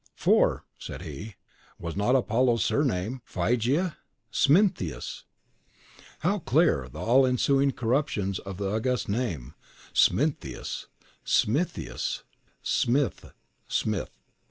[0.15, 1.35] "For," said he,
[1.77, 3.97] "was not Apollo's surname, in Phrygia,
[4.31, 5.25] Smintheus?
[6.21, 9.53] How clear all the ensuing corruptions of the august name,
[9.93, 10.87] Smintheus,
[11.23, 12.23] Smitheus,
[12.63, 13.25] Smithe,
[13.67, 14.09] Smith!